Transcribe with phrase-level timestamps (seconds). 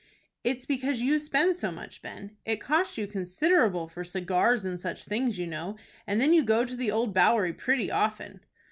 [0.43, 2.35] "It's because you spend so much, Ben.
[2.43, 5.75] It costs you considerable for cigars and such things, you know,
[6.07, 8.39] and then you go to the Old Bowery pretty often."